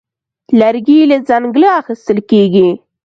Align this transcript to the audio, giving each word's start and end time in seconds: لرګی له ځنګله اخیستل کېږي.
لرګی 0.59 0.99
له 1.09 1.17
ځنګله 1.27 1.69
اخیستل 1.81 2.17
کېږي. 2.29 2.69